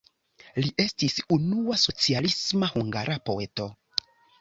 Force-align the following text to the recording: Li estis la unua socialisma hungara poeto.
Li 0.63 0.71
estis 0.83 1.17
la 1.19 1.27
unua 1.37 1.79
socialisma 1.83 2.73
hungara 2.75 3.23
poeto. 3.31 3.73